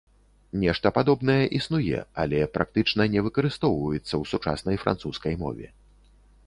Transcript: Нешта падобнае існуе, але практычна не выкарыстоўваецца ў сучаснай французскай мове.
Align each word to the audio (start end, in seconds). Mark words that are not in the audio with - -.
Нешта 0.61 0.91
падобнае 0.95 1.43
існуе, 1.59 1.99
але 2.23 2.39
практычна 2.57 3.07
не 3.17 3.25
выкарыстоўваецца 3.29 4.09
ў 4.09 4.23
сучаснай 4.35 4.77
французскай 4.87 5.33
мове. 5.45 5.67